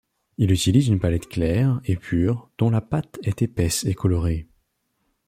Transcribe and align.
Il 0.39 0.51
utilise 0.51 0.87
une 0.87 0.99
palette 0.99 1.29
claire 1.29 1.79
et 1.85 1.95
pure 1.95 2.49
dont 2.57 2.71
la 2.71 2.81
pâte 2.81 3.19
est 3.21 3.43
épaisse 3.43 3.83
et 3.85 3.93
colorée. 3.93 4.47